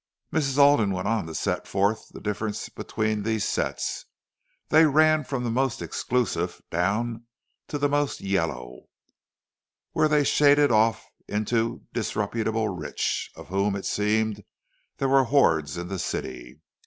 [0.31, 0.57] And Mrs.
[0.57, 4.05] Alden went on to set forth the difference between these "sets";
[4.69, 7.27] they ran from the most exclusive down
[7.67, 8.87] to the most "yellow,"
[9.91, 14.43] where they shaded off into the disreputable rich—of whom, it seemed,
[14.97, 16.59] there were hordes in the city.